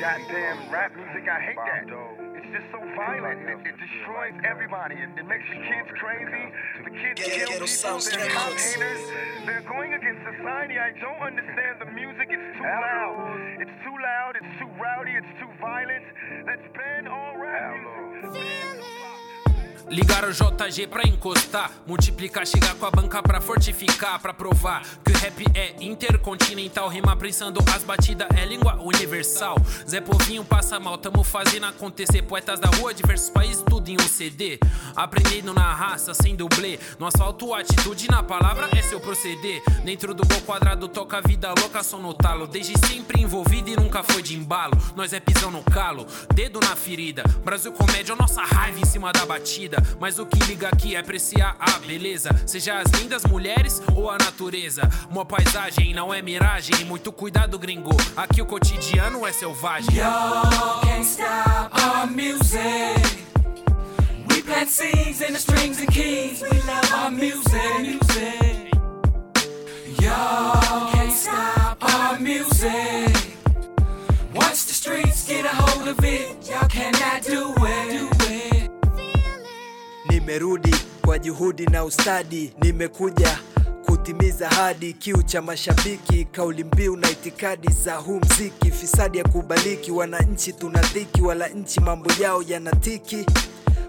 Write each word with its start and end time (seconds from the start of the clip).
goddamn 0.00 0.70
rap 0.70 0.94
music. 0.96 1.24
I 1.28 1.40
hate 1.40 1.56
that. 1.56 1.86
It's 2.36 2.50
just 2.52 2.68
so 2.70 2.80
violent. 2.94 3.40
It, 3.48 3.58
it 3.66 3.76
destroys 3.80 4.36
everybody. 4.44 4.94
It, 4.96 5.10
it 5.18 5.26
makes 5.26 5.46
the 5.50 5.60
kids 5.64 5.90
crazy. 5.98 6.44
The 6.84 6.92
kids 6.94 7.16
kill 7.18 7.48
people. 7.48 7.66
They're 8.14 8.30
cop 8.30 8.52
haters. 8.54 9.02
They're 9.46 9.66
going 9.66 9.92
against 9.94 10.22
society. 10.24 10.76
I 10.78 10.90
don't 11.00 11.22
understand 11.22 11.74
the 11.80 11.90
music. 11.90 12.28
It's 12.30 12.50
too 12.58 12.62
loud. 12.62 13.16
It's 13.60 13.76
too 13.82 13.96
loud. 13.98 14.32
It's 14.38 14.54
too 14.60 14.70
rowdy. 14.78 15.12
It's 15.18 15.34
too 15.40 15.50
violent. 15.60 16.06
Let's 16.46 16.66
ban 16.76 16.93
Ligar 19.94 20.24
o 20.24 20.32
JG 20.32 20.88
pra 20.88 21.06
encostar, 21.06 21.70
multiplicar, 21.86 22.44
chegar 22.44 22.74
com 22.74 22.84
a 22.84 22.90
banca 22.90 23.22
pra 23.22 23.40
fortificar, 23.40 24.20
pra 24.20 24.34
provar 24.34 24.82
que 25.04 25.12
o 25.12 25.16
rap 25.16 25.44
é 25.54 25.76
intercontinental. 25.80 26.88
Rima 26.88 27.14
pensando 27.14 27.60
as 27.72 27.84
batidas 27.84 28.26
é 28.36 28.44
língua 28.44 28.74
universal. 28.82 29.56
Zé 29.88 30.00
Povinho 30.00 30.44
passa 30.44 30.80
mal, 30.80 30.98
tamo 30.98 31.22
fazendo 31.22 31.66
acontecer. 31.66 32.22
Poetas 32.22 32.58
da 32.58 32.68
rua, 32.70 32.92
diversos 32.92 33.30
países, 33.30 33.62
tudo 33.62 33.88
em 33.88 33.94
um 33.94 34.08
CD. 34.08 34.58
Aprendendo 34.96 35.54
na 35.54 35.72
raça, 35.72 36.12
sem 36.12 36.34
dublê. 36.34 36.80
No 36.98 37.06
asfalto, 37.06 37.54
atitude 37.54 38.10
na 38.10 38.20
palavra 38.20 38.68
é 38.76 38.82
seu 38.82 38.98
proceder. 38.98 39.62
Dentro 39.84 40.12
do 40.12 40.26
gol 40.26 40.40
quadrado, 40.40 40.88
toca 40.88 41.18
a 41.18 41.20
vida 41.20 41.54
louca, 41.56 41.84
só 41.84 42.00
no 42.00 42.12
talo. 42.12 42.48
Desde 42.48 42.74
sempre 42.88 43.22
envolvido 43.22 43.70
e 43.70 43.76
nunca 43.76 44.02
foi 44.02 44.24
de 44.24 44.36
embalo. 44.36 44.76
Nós 44.96 45.12
é 45.12 45.20
pisão 45.20 45.52
no 45.52 45.62
calo, 45.62 46.04
dedo 46.34 46.58
na 46.58 46.74
ferida. 46.74 47.22
Brasil 47.44 47.70
comédia, 47.70 48.16
nossa 48.16 48.42
raiva 48.42 48.80
em 48.80 48.84
cima 48.84 49.12
da 49.12 49.24
batida. 49.24 49.83
Mas 50.00 50.18
o 50.18 50.26
que 50.26 50.38
liga 50.44 50.68
aqui 50.68 50.94
é 50.94 50.98
apreciar 50.98 51.56
a 51.58 51.78
beleza, 51.80 52.30
seja 52.46 52.78
as 52.78 52.90
lindas 53.00 53.24
mulheres 53.24 53.82
ou 53.94 54.10
a 54.10 54.18
natureza. 54.18 54.88
Uma 55.10 55.24
paisagem 55.24 55.94
não 55.94 56.12
é 56.12 56.20
miragem, 56.20 56.84
muito 56.84 57.12
cuidado, 57.12 57.58
gringo. 57.58 57.96
Aqui 58.16 58.42
o 58.42 58.46
cotidiano 58.46 59.26
é 59.26 59.32
selvagem. 59.32 59.94
Y'all 59.96 60.80
can't 60.82 61.04
stop 61.04 61.72
our 61.80 62.06
music. 62.06 63.24
We 64.28 64.42
plant 64.42 64.68
seeds 64.68 65.20
in 65.20 65.32
the 65.32 65.38
strings 65.38 65.80
and 65.80 65.88
keys. 65.88 66.42
We 66.42 66.50
love 66.66 66.92
our 66.92 67.10
music. 67.10 67.54
music. 67.80 68.70
Y'all 70.00 70.90
can't 70.92 71.12
stop 71.12 71.82
our 71.82 72.18
music. 72.18 73.34
Once 74.34 74.64
the 74.66 74.74
streets 74.74 75.26
get 75.26 75.44
a 75.44 75.48
hold 75.48 75.88
of 75.88 76.04
it, 76.04 76.48
y'all 76.48 76.68
cannot 76.68 77.22
do 77.22 77.54
it. 77.58 77.63
Nimerudi 80.26 80.74
kwa 81.04 81.18
juhudi 81.18 81.66
na 81.66 81.84
ustadi, 81.84 82.52
nimekuja 82.62 83.38
kutimiza 83.86 84.48
hadi 84.48 84.92
kiu 84.92 85.22
cha 85.22 85.42
mashabiki, 85.42 86.24
kauli 86.24 86.64
mbiu 86.64 86.96
na 86.96 87.10
itikadi 87.10 87.68
za 87.72 87.94
huu 87.96 88.20
mziki. 88.20 88.70
Fisadi 88.70 89.18
ya 89.18 89.24
kubaliki, 89.24 89.92
wananchi 89.92 90.52
tunadhiki, 90.52 91.22
wala 91.22 91.48
nchi 91.48 91.80
mambo 91.80 92.10
yao 92.22 92.42
yanatiki 92.42 93.26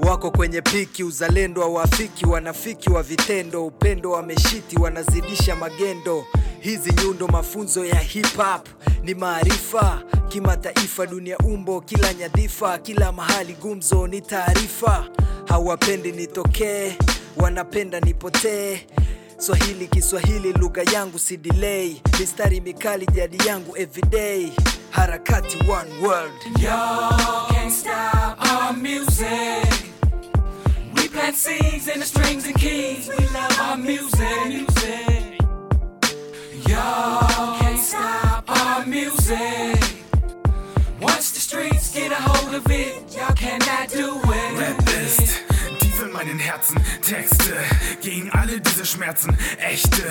wako 0.00 0.30
kwenye 0.30 0.62
piki, 0.62 1.04
uzalendo 1.04 1.62
hawafiki, 1.62 2.26
wanafiki 2.26 2.90
wa 2.90 3.02
vitendo, 3.02 3.66
upendo 3.66 4.10
wa 4.10 4.22
meshiti, 4.22 4.78
wanazidisha 4.78 5.56
magendo. 5.56 6.24
Hizi 6.60 6.92
nyundo, 6.92 7.26
mafunzo 7.28 7.84
ya 7.84 7.98
hip 7.98 8.36
hop 8.36 8.68
ni 9.02 9.14
maarifa 9.14 10.02
kimataifa, 10.28 11.06
dunia 11.06 11.38
umbo, 11.38 11.80
kila 11.80 12.14
nyadhifa, 12.14 12.78
kila 12.78 13.12
mahali 13.12 13.52
gumzo 13.54 14.06
ni 14.06 14.20
taarifa. 14.20 15.08
Hawapendi 15.48 16.12
nitokee, 16.12 16.92
wanapenda 17.36 18.00
nipotee. 18.00 18.86
Swahili 19.38 19.86
Kiswahili 19.86 20.52
lugha 20.52 20.82
yangu 20.92 21.18
si 21.18 21.36
delay, 21.36 21.96
mistari 22.20 22.60
mikali 22.60 23.06
jadi 23.06 23.46
yangu 23.48 23.76
everyday, 23.76 24.52
harakati 24.90 25.56
one 25.70 25.90
world. 26.02 26.32
Y'all 26.62 27.46
can't 27.48 27.72
stop 27.72 28.38
our 28.52 28.72
music. 28.72 29.84
We. 30.94 31.08
Y'all 36.78 37.58
can't 37.58 37.80
stop 37.80 38.44
our 38.48 38.86
music. 38.86 39.82
Once 41.00 41.32
the 41.32 41.40
streets 41.40 41.92
get 41.92 42.12
a 42.12 42.14
hold 42.14 42.54
of 42.54 42.70
it, 42.70 43.16
y'all 43.16 43.34
cannot 43.34 43.88
do 43.88 44.20
it. 44.22 44.57
Meinen 46.18 46.38
Herzen. 46.40 46.76
Texte 47.00 47.54
gegen 48.02 48.28
alle 48.30 48.60
diese 48.60 48.84
Schmerzen. 48.84 49.38
Echte 49.58 50.02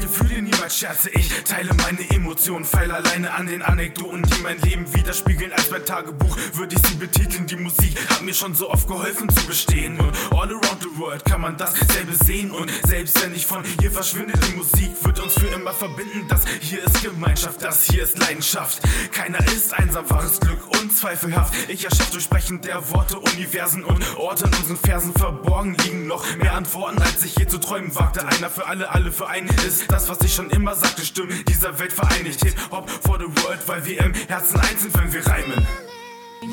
Gefühle 0.00 0.40
niemals 0.40 0.78
scherze. 0.78 1.10
Ich 1.10 1.28
teile 1.44 1.74
meine 1.74 2.08
Emotionen, 2.10 2.64
feil 2.64 2.90
alleine 2.90 3.30
an 3.32 3.46
den 3.46 3.60
Anekdoten, 3.60 4.22
die 4.22 4.42
mein 4.42 4.58
Leben 4.62 4.92
widerspiegeln. 4.94 5.52
Als 5.52 5.70
mein 5.70 5.84
Tagebuch 5.84 6.38
würde 6.54 6.76
ich 6.76 6.82
sie 6.88 6.94
betiteln. 6.94 7.46
Die 7.46 7.56
Musik 7.56 7.98
hat 8.08 8.22
mir 8.22 8.32
schon 8.32 8.54
so 8.54 8.70
oft 8.70 8.88
geholfen 8.88 9.28
zu 9.28 9.46
bestehen. 9.46 10.00
Und 10.00 10.16
all 10.30 10.48
around 10.48 10.80
the 10.80 10.98
world 10.98 11.22
kann 11.26 11.42
man 11.42 11.58
dasselbe 11.58 12.14
sehen. 12.24 12.50
Und 12.50 12.70
selbst 12.86 13.22
wenn 13.22 13.34
ich 13.34 13.44
von 13.44 13.62
hier 13.78 13.90
verschwinde, 13.90 14.32
die 14.48 14.56
Musik 14.56 14.90
wird 15.02 15.20
uns 15.20 15.34
für 15.34 15.48
immer 15.48 15.74
verbinden. 15.74 16.26
Das 16.28 16.44
hier 16.62 16.82
ist 16.82 17.02
Gemeinschaft, 17.02 17.62
das 17.62 17.84
hier 17.84 18.04
ist 18.04 18.18
Leidenschaft. 18.18 18.80
Keiner 19.12 19.40
ist 19.48 19.74
einsam, 19.74 20.08
wahres 20.08 20.40
Glück 20.40 20.66
unzweifelhaft. 20.80 21.54
Ich 21.68 21.84
erschaffe 21.84 22.12
durch 22.12 22.24
Sprechen 22.24 22.62
der 22.62 22.90
Worte 22.90 23.18
Universen 23.18 23.84
und 23.84 24.16
Orte 24.16 24.44
in 24.44 24.54
unseren 24.54 24.76
Versen 24.78 25.12
verborgen 25.42 25.76
liegen 25.84 26.06
noch 26.06 26.24
mehr 26.36 26.54
Antworten, 26.54 27.00
als 27.02 27.24
ich 27.24 27.36
je 27.36 27.46
zu 27.46 27.58
träumen 27.58 27.94
wagte. 27.94 28.26
Einer 28.26 28.48
für 28.48 28.66
alle, 28.66 28.90
alle 28.90 29.10
für 29.10 29.28
einen 29.28 29.48
ist 29.66 29.90
das, 29.90 30.08
was 30.08 30.20
ich 30.22 30.34
schon 30.34 30.50
immer 30.50 30.74
sagte. 30.74 31.04
Stimmen 31.04 31.44
dieser 31.48 31.78
Welt 31.78 31.92
vereinigt. 31.92 32.42
Hip 32.44 32.54
Hop 32.70 32.88
for 32.88 33.18
the 33.18 33.26
world, 33.42 33.58
weil 33.66 33.84
wir 33.84 34.00
im 34.00 34.14
Herzen 34.14 34.60
eins 34.60 34.82
sind, 34.82 34.96
wenn 34.96 35.12
wir 35.12 35.26
reimen. 35.26 35.66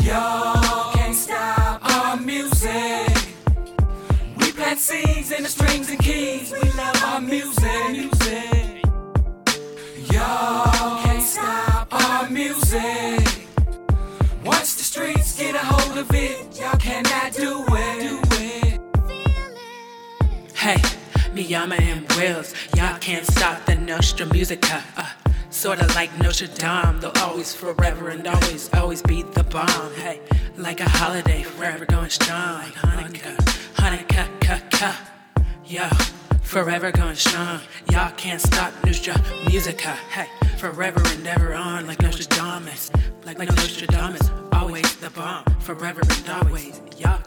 Y'all 0.04 0.92
can't 0.94 1.16
stop 1.16 1.82
our 1.84 2.18
music. 2.18 3.10
We 4.38 4.52
plant 4.54 4.80
seeds 4.80 5.32
in 5.32 5.44
the 5.44 5.50
strings 5.50 5.90
and 5.90 6.00
keys. 6.00 6.52
We 6.52 6.70
love 6.78 7.04
our 7.04 7.22
music. 7.22 7.90
music. 7.92 8.84
Y'all 10.12 11.04
can't 11.04 11.24
stop 11.24 11.88
our 11.92 12.30
music. 12.30 13.48
Once 14.44 14.76
the 14.76 14.84
streets 14.84 15.38
get 15.38 15.56
a 15.56 15.60
hold 15.60 15.98
of 15.98 16.10
it, 16.14 16.60
y'all 16.60 16.78
cannot 16.78 17.34
do 17.34 17.64
it. 17.66 17.69
Miyama 21.40 21.80
and 21.80 22.06
Wills, 22.18 22.54
y'all 22.76 22.98
can't 23.00 23.26
stop 23.26 23.66
the 23.66 23.74
Nostra 23.74 24.26
Musica. 24.26 24.84
Uh, 24.98 25.10
sorta 25.50 25.88
like 25.96 26.12
Notre 26.20 26.48
Dame, 26.48 27.00
they'll 27.00 27.14
always, 27.16 27.56
forever, 27.56 28.10
and 28.10 28.28
always, 28.28 28.70
always 28.74 29.02
be 29.02 29.24
the 29.24 29.46
bomb. 29.46 29.94
Hey, 29.94 30.20
like 30.58 30.82
a 30.82 30.90
holiday, 30.90 31.44
forever 31.44 31.86
going 31.86 32.10
strong. 32.10 32.64
Like 32.64 32.74
Hanukkah, 32.74 33.38
Hanukkah, 33.76 34.42
ka, 34.42 34.62
ka. 34.70 35.10
Yo, 35.66 35.88
forever 36.42 36.92
going 36.92 37.16
strong. 37.16 37.62
Y'all 37.90 38.12
can't 38.18 38.42
stop 38.42 38.74
Nostra 38.84 39.16
Musica. 39.48 39.94
Hey, 40.12 40.28
forever 40.58 41.02
and 41.06 41.26
ever 41.26 41.54
on, 41.54 41.88
like 41.88 42.02
Nostradamus. 42.02 42.92
Like, 43.26 43.40
like 43.40 43.48
Nostradamus, 43.56 44.30
always 44.52 44.94
the 44.98 45.10
bomb. 45.12 45.46
Forever 45.62 46.02
and 46.02 46.30
always, 46.30 46.82
y'all 46.98 47.19